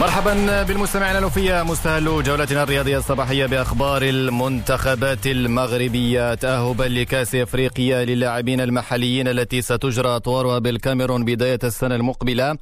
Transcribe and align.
مرحبا 0.00 0.62
بالمستمعين 0.62 1.16
الأوفياء 1.16 1.64
مستهل 1.64 2.22
جولتنا 2.22 2.62
الرياضية 2.62 2.98
الصباحية 2.98 3.46
بأخبار 3.46 4.02
المنتخبات 4.02 5.26
المغربية. 5.26 6.34
تأهبا 6.34 6.84
لكأس 6.84 7.34
أفريقيا 7.34 8.04
للاعبين 8.04 8.60
المحليين 8.60 9.28
التي 9.28 9.62
ستجرى 9.62 10.08
أطوارها 10.08 10.58
بالكاميرون 10.58 11.24
بداية 11.24 11.58
السنة 11.64 11.94
المقبلة. 11.94 12.56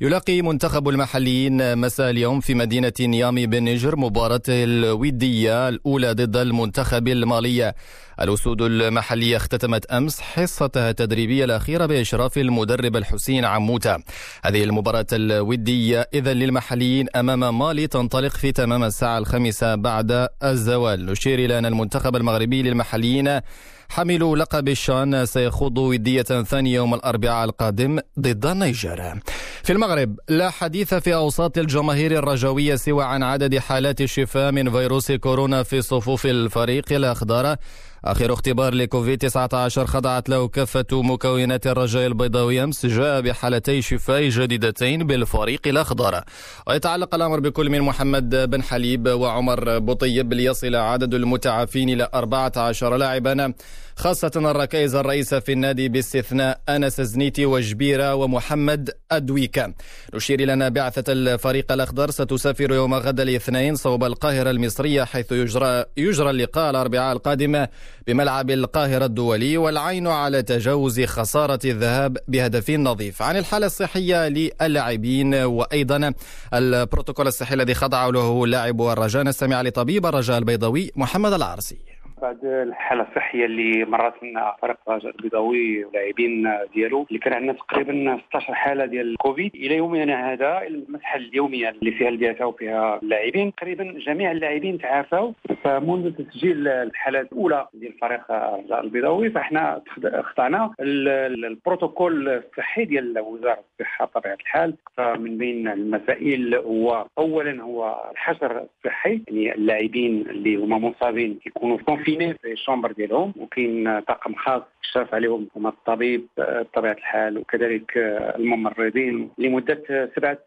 يلاقي 0.00 0.42
منتخب 0.42 0.88
المحليين 0.88 1.78
مساء 1.78 2.10
اليوم 2.10 2.40
في 2.40 2.54
مدينة 2.54 2.92
نيامي 3.00 3.46
بالنيجر 3.46 3.96
مباراته 3.96 4.64
الودية 4.64 5.68
الأولى 5.68 6.12
ضد 6.12 6.36
المنتخب 6.36 7.08
المالي 7.08 7.72
الأسود 8.20 8.62
المحلية 8.62 9.36
اختتمت 9.36 9.86
أمس 9.86 10.20
حصتها 10.20 10.90
التدريبية 10.90 11.44
الأخيرة 11.44 11.86
بإشراف 11.86 12.38
المدرب 12.38 12.96
الحسين 12.96 13.44
عموتة. 13.44 13.96
هذه 14.44 14.64
المباراة 14.64 15.06
الودية 15.12 16.08
إذا 16.14 16.34
للمحليين 16.34 17.06
أمام 17.16 17.58
مالي 17.58 17.86
تنطلق 17.86 18.36
في 18.36 18.52
تمام 18.52 18.84
الساعة 18.84 19.18
الخامسة 19.18 19.74
بعد 19.74 20.28
الزوال. 20.42 21.06
نشير 21.06 21.38
إلى 21.38 21.58
أن 21.58 21.66
المنتخب 21.66 22.16
المغربي 22.16 22.62
للمحليين 22.62 23.40
حملوا 23.88 24.36
لقب 24.36 24.68
الشان 24.68 25.26
سيخوض 25.26 25.78
ودية 25.78 26.22
ثانية 26.22 26.74
يوم 26.74 26.94
الأربعاء 26.94 27.44
القادم 27.44 27.98
ضد 28.20 28.46
النيجر. 28.46 29.20
في 29.62 29.72
المغرب 29.72 30.16
لا 30.28 30.50
حديث 30.50 30.94
في 30.94 31.14
أوساط 31.14 31.58
الجماهير 31.58 32.18
الرجوية 32.18 32.76
سوى 32.76 33.04
عن 33.04 33.22
عدد 33.22 33.58
حالات 33.58 34.00
الشفاء 34.00 34.52
من 34.52 34.70
فيروس 34.70 35.12
كورونا 35.12 35.62
في 35.62 35.82
صفوف 35.82 36.26
الفريق. 36.26 36.92
الأخضر 36.92 37.56
آخر 38.04 38.32
اختبار 38.32 38.74
لكوفيد 38.74 39.18
19 39.18 39.86
خضعت 39.86 40.28
له 40.28 40.48
كافة 40.48 40.86
مكونات 40.92 41.66
الرجاء 41.66 42.06
البيضاوي 42.06 42.64
أمس 42.64 42.86
جاء 42.86 43.20
بحالتي 43.20 43.82
شفاء 43.82 44.28
جديدتين 44.28 45.06
بالفريق 45.06 45.60
الأخضر. 45.66 46.24
ويتعلق 46.66 47.14
الأمر 47.14 47.40
بكل 47.40 47.70
من 47.70 47.80
محمد 47.80 48.50
بن 48.50 48.62
حليب 48.62 49.08
وعمر 49.08 49.78
بطيب 49.78 50.32
ليصل 50.32 50.74
عدد 50.74 51.14
المتعافين 51.14 51.88
إلى 51.88 52.08
14 52.14 52.96
لاعبا 52.96 53.54
خاصة 53.96 54.30
الركائز 54.36 54.94
الرئيسة 54.94 55.38
في 55.40 55.52
النادي 55.52 55.88
باستثناء 55.88 56.60
أنس 56.68 57.00
زنيتي 57.00 57.46
وجبيرة 57.46 58.14
ومحمد 58.14 58.90
أدويكا 59.12 59.74
نشير 60.14 60.40
إلى 60.40 60.52
أن 60.52 60.70
بعثة 60.70 61.12
الفريق 61.12 61.72
الأخضر 61.72 62.10
ستسافر 62.10 62.72
يوم 62.72 62.94
غد 62.94 63.20
الاثنين 63.20 63.76
صوب 63.76 64.04
القاهرة 64.04 64.50
المصرية 64.50 65.04
حيث 65.04 65.32
يجرى, 65.32 65.84
يجرى 65.96 66.30
اللقاء 66.30 66.70
الأربعاء 66.70 67.12
القادم 67.12 67.66
بملعب 68.06 68.50
القاهرة 68.50 69.04
الدولي 69.04 69.56
والعين 69.56 70.06
على 70.06 70.42
تجاوز 70.42 71.00
خسارة 71.00 71.58
الذهاب 71.64 72.18
بهدف 72.28 72.70
نظيف. 72.70 73.22
عن 73.22 73.36
الحالة 73.36 73.66
الصحية 73.66 74.28
للاعبين 74.28 75.34
وأيضا 75.34 76.12
البروتوكول 76.54 77.26
الصحي 77.26 77.54
الذي 77.54 77.74
خضع 77.74 78.06
له 78.06 78.46
لاعب 78.46 78.82
الرجاء. 78.82 79.22
نستمع 79.22 79.62
لطبيب 79.62 80.06
الرجاء 80.06 80.38
البيضاوي 80.38 80.90
محمد 80.96 81.32
العرسي. 81.32 81.76
بعد 82.24 82.44
الحاله 82.44 83.06
الصحيه 83.10 83.44
اللي 83.44 83.84
مرت 83.84 84.22
لنا 84.22 84.56
فريق 84.62 84.76
الرجاء 84.88 85.10
البيضاوي 85.16 85.84
ولاعبين 85.84 86.48
ديالو 86.74 87.06
اللي 87.08 87.18
كان 87.18 87.32
عندنا 87.32 87.52
تقريبا 87.52 88.20
16 88.28 88.54
حالة 88.54 88.86
ديال 88.86 89.10
الكوفيد. 89.12 89.54
إلى 89.54 89.76
يومنا 89.76 90.32
هذا 90.32 90.62
المسحة 90.66 91.16
اليومية 91.16 91.68
اللي 91.68 91.92
فيها 91.92 92.08
البعثة 92.08 92.46
وفيها 92.46 92.98
اللاعبين 93.02 93.54
تقريبا 93.54 93.84
جميع 94.06 94.32
اللاعبين 94.32 94.78
تعافوا. 94.78 95.32
فمنذ 95.64 96.12
تسجيل 96.12 96.68
الحالات 96.68 97.32
الأولى 97.32 97.66
ديال 97.74 97.92
فريق 97.92 98.32
الرجاء 98.32 98.80
البيضاوي 98.80 99.30
فاحنا 99.30 99.82
خضعنا 100.22 100.74
البروتوكول 100.80 102.28
الصحي 102.28 102.84
ديال 102.84 103.18
وزارة 103.18 103.64
الصحة 103.80 104.04
بطبيعة 104.04 104.34
الحال. 104.40 104.74
فمن 104.96 105.38
بين 105.38 105.68
المسائل 105.68 106.54
هو 106.54 107.06
اولا 107.18 107.62
هو 107.62 108.10
الحجر 108.12 108.64
الصحي 108.78 109.20
يعني 109.28 109.54
اللاعبين 109.54 110.20
اللي 110.30 110.56
هما 110.56 110.78
مصابين 110.78 111.38
يكونوا 111.46 111.76
في 111.76 111.84
في 112.18 112.52
الشومبر 112.52 112.92
ديالهم 112.92 113.34
وكاين 113.36 114.00
طاقم 114.00 114.34
خاص 114.34 114.62
اشراف 114.84 115.14
عليهم 115.14 115.48
هما 115.56 115.68
الطبيب 115.68 116.26
بطبيعة 116.38 116.92
الحال 116.92 117.38
وكذلك 117.38 117.92
الممرضين 118.38 119.30
لمدة 119.38 120.10
سبعة 120.16 120.38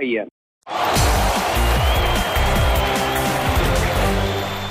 أيام. 0.00 0.28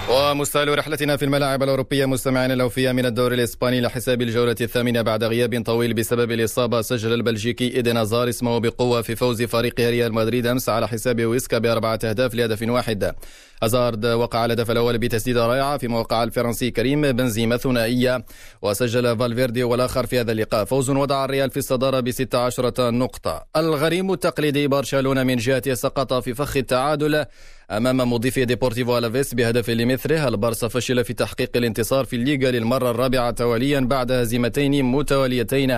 ومستهل 0.09 0.78
رحلتنا 0.78 1.17
في 1.17 1.25
الملاعب 1.25 1.63
الأوروبية 1.63 2.06
مستمعين 2.06 2.51
الأوفياء 2.51 2.94
من 2.94 3.06
الدور 3.06 3.33
الإسباني 3.33 3.81
لحساب 3.81 4.22
الجولة 4.22 4.56
الثامنة 4.62 5.01
بعد 5.01 5.23
غياب 5.23 5.63
طويل 5.63 5.94
بسبب 5.94 6.31
الإصابة 6.31 6.81
سجل 6.81 7.13
البلجيكي 7.13 7.75
إيدن 7.75 7.97
أزار 7.97 8.29
اسمه 8.29 8.57
بقوة 8.59 9.01
في 9.01 9.16
فوز 9.16 9.44
فريق 9.44 9.79
ريال 9.79 10.13
مدريد 10.13 10.47
أمس 10.47 10.69
على 10.69 10.88
حساب 10.88 11.25
ويسكا 11.25 11.57
بأربعة 11.57 12.00
أهداف 12.03 12.35
لهدف 12.35 12.69
واحد. 12.69 13.16
هازارد 13.64 14.06
وقع 14.06 14.46
الهدف 14.46 14.72
الأول 14.72 14.98
بتسديدة 14.98 15.48
رائعة 15.48 15.78
فيما 15.78 15.88
وقع 15.88 16.24
الفرنسي 16.24 16.72
كريم 16.72 17.12
بنزيما 17.12 17.58
ثنائية 17.58 18.26
وسجل 18.62 19.18
فالفيردي 19.18 19.64
والآخر 19.64 20.06
في 20.06 20.20
هذا 20.20 20.32
اللقاء 20.32 20.66
فوز 20.66 20.90
وضع 20.90 21.26
الريال 21.26 21.50
في 21.50 21.58
الصدارة 21.58 22.00
ب 22.00 22.12
16 22.12 22.92
نقطة. 22.92 23.46
الغريم 23.58 24.14
التقليدي 24.14 24.68
برشلونة 24.68 25.24
من 25.24 25.36
جهته 25.38 25.74
سقط 25.74 26.14
في 26.14 26.34
فخ 26.34 26.58
التعادل 26.58 27.26
أمام 27.72 28.14
مضيفه 28.13 28.46
ديبورتيفو 28.46 28.98
ألافيس 28.98 29.34
بهدف 29.34 29.70
لمثله. 29.70 30.28
البارسا 30.28 30.68
فشل 30.68 31.04
في 31.04 31.14
تحقيق 31.14 31.50
الانتصار 31.56 32.06
في 32.06 32.16
الليغا 32.16 32.52
للمرة 32.52 32.92
الرابعة 32.92 33.32
تواليا 33.32 33.80
بعد 33.80 34.12
هزيمتين 34.12 34.86
متواليتين. 34.86 35.78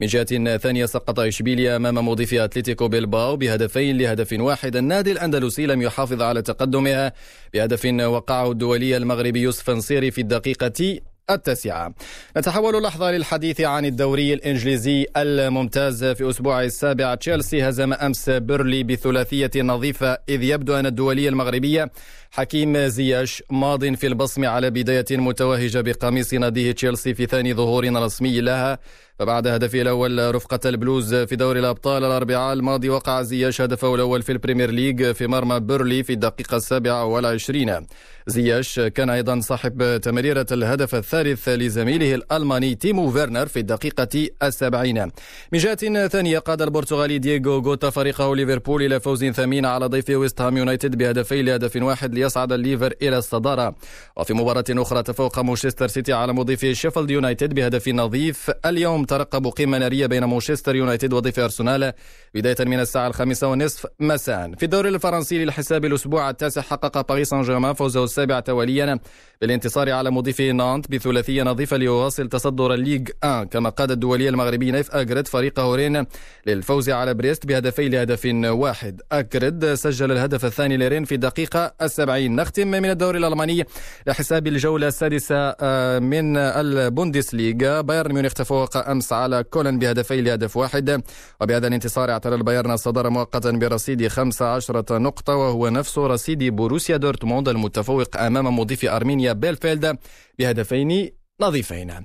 من 0.00 0.06
جهة 0.06 0.56
ثانية 0.56 0.86
سقط 0.86 1.20
إشبيليا 1.20 1.76
أمام 1.76 2.08
مضيفه 2.08 2.44
أتلتيكو 2.44 2.88
بيلباو 2.88 3.36
بهدفين 3.36 3.98
لهدف 3.98 4.32
واحد. 4.32 4.76
النادي 4.76 5.12
الأندلسي 5.12 5.66
لم 5.66 5.82
يحافظ 5.82 6.22
على 6.22 6.42
تقدمه 6.42 7.12
بهدف 7.52 7.84
وقعه 7.84 8.50
الدولي 8.50 8.96
المغربي 8.96 9.40
يوسف 9.40 9.70
نصيري 9.70 10.10
في 10.10 10.20
الدقيقة 10.20 11.00
التاسعة. 11.30 11.94
نتحول 12.36 12.82
لحظة 12.82 13.10
للحديث 13.10 13.60
عن 13.60 13.84
الدوري 13.84 14.34
الإنجليزي 14.34 15.06
الممتاز 15.16 16.04
في 16.04 16.30
أسبوعه 16.30 16.62
السابع. 16.62 17.14
تشيلسي 17.14 17.68
هزم 17.68 17.92
أمس 17.92 18.30
بيرنلي 18.30 18.82
بثلاثية 18.82 19.50
نظيفة 19.56 20.18
إذ 20.28 20.42
يبدو 20.42 20.74
أن 20.74 20.86
الدولي 20.86 21.28
المغربي 21.28 21.90
حكيم 22.30 22.86
زياش 22.86 23.42
ماض 23.50 23.94
في 23.94 24.06
البصم 24.06 24.44
على 24.44 24.70
بداية 24.70 25.04
متوهجة 25.10 25.80
بقميص 25.80 26.34
ناديه 26.34 26.72
تشيلسي 26.72 27.14
في 27.14 27.26
ثاني 27.26 27.54
ظهور 27.54 28.02
رسمي 28.02 28.40
له. 28.40 28.78
فبعد 29.18 29.46
هدفه 29.46 29.82
الأول 29.82 30.34
رفقة 30.34 30.60
البلوز 30.64 31.14
في 31.14 31.36
دوري 31.36 31.60
الأبطال 31.60 32.04
الأربعاء 32.04 32.52
الماضي 32.52 32.88
وقع 32.88 33.22
زياش 33.22 33.60
هدفه 33.60 33.94
الأول 33.94 34.22
في 34.22 34.32
البريمير 34.32 34.70
ليج 34.70 35.12
في 35.12 35.26
مرمى 35.26 35.60
بيرنلي 35.60 36.02
في 36.02 36.12
الدقيقة 36.12 36.56
السابعة 36.56 37.04
والعشرين. 37.04 37.86
زياش 38.26 38.80
كان 38.80 39.10
أيضا 39.10 39.40
صاحب 39.40 40.00
تمريرة 40.02 40.46
الهدف 40.52 40.94
الثالث 40.94 41.48
لزميله 41.48 42.14
الألماني 42.14 42.74
تيمو 42.74 43.10
فيرنر 43.10 43.46
في 43.46 43.58
الدقيقة 43.58 44.28
السبعين 44.42 45.10
من 45.52 45.58
جهة 45.58 46.06
ثانية 46.06 46.38
قاد 46.38 46.62
البرتغالي 46.62 47.18
دييغو 47.18 47.58
جوتا 47.58 47.90
فريقه 47.90 48.36
ليفربول 48.36 48.82
إلى 48.82 49.00
فوز 49.00 49.24
ثمين 49.24 49.66
على 49.66 49.86
ضيفه 49.86 50.10
ويست 50.10 50.40
هام 50.40 50.56
يونايتد 50.56 50.98
بهدفين 50.98 51.44
لهدف 51.44 51.76
واحد 51.76 52.14
ليصعد 52.14 52.52
الليفر 52.52 52.94
إلى 53.02 53.18
الصدارة. 53.18 53.74
وفي 54.16 54.34
مباراة 54.34 54.64
أخرى 54.70 55.02
تفوق 55.02 55.38
مانشستر 55.38 55.88
سيتي 55.88 56.12
على 56.12 56.32
مضيفه 56.32 56.64
شيفيلد 56.66 57.10
يونايتد 57.10 57.54
بهدف 57.54 57.88
نظيف. 57.88 58.50
اليوم 58.66 59.04
ترقب 59.04 59.46
قمة 59.46 59.78
نارية 59.78 60.06
بين 60.06 60.24
مانشستر 60.24 60.76
يونايتد 60.76 61.12
وضيفه 61.12 61.38
أرسنال 61.38 61.92
بداية 62.34 62.56
من 62.60 62.80
الساعة 62.80 63.06
الخامسة 63.06 63.48
والنصف 63.48 63.86
مساء. 64.00 64.52
في 64.54 64.62
الدوري 64.62 64.88
الفرنسي 64.88 65.44
لحساب 65.44 65.84
الأسبوع 65.84 66.30
التاسع 66.30 66.62
حقق 66.62 67.08
باريس 67.08 67.28
سان 67.28 67.42
جيرمان 67.42 67.74
فوزه 67.74 68.02
السابع 68.14 68.40
تواليا 68.40 68.98
بالانتصار 69.40 69.90
على 69.90 70.10
مضيفه 70.10 70.40
نانت 70.40 70.90
بثلاثية 70.90 71.42
نظيفة 71.42 71.76
ليواصل 71.76 72.28
تصدر 72.28 72.74
الليج 72.74 73.08
1 73.24 73.48
كما 73.48 73.68
قاد 73.68 73.90
الدولي 73.90 74.28
المغربي 74.28 74.70
نايف 74.70 74.94
أكرد 74.94 75.28
فريقه 75.28 75.74
رين 75.74 76.06
للفوز 76.46 76.90
على 76.90 77.14
بريست 77.14 77.46
بهدفين 77.46 77.88
لهدف 77.88 78.30
واحد. 78.44 79.00
أكرد 79.12 79.74
سجل 79.74 80.12
الهدف 80.12 80.44
الثاني 80.44 80.76
لرين 80.76 81.04
في 81.04 81.14
الدقيقة 81.14 81.74
السبعين. 81.82 82.36
نختم 82.36 82.68
من 82.68 82.90
الدوري 82.90 83.18
الألماني 83.18 83.64
لحساب 84.06 84.46
الجولة 84.46 84.88
السادسة 84.88 85.54
من 85.98 86.36
البوندسليغا. 86.36 87.80
بايرن 87.80 88.12
ميونخ 88.12 88.32
تفوق 88.32 88.76
أمس 88.76 89.12
على 89.12 89.42
كولن 89.42 89.78
بهدفين 89.78 90.20
لهدف 90.20 90.56
واحد. 90.56 91.02
وبهذا 91.40 91.66
الانتصار 91.66 92.10
اعتلى 92.10 92.34
البايرن 92.34 92.70
الصدارة 92.70 93.08
مؤقتا 93.08 93.50
برصيد 93.50 94.08
15 94.08 94.98
نقطة 94.98 95.36
وهو 95.36 95.68
نفس 95.68 95.98
رصيد 95.98 96.44
بوروسيا 96.44 96.96
دورتموند 96.96 97.48
المتفوق 97.48 98.03
أمام 98.16 98.58
مضيفه 98.58 98.84
أرمينيا 98.84 99.32
بيلفيلد 99.32 99.98
بهدفين 100.38 101.10
نظيفين. 101.40 102.04